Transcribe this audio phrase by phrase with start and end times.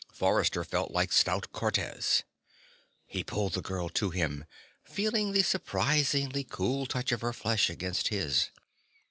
[0.11, 2.23] Forrester felt like stout Cortez.
[3.05, 4.45] He pulled the girl to him,
[4.83, 8.49] feeling the surprisingly cool touch of her flesh against his.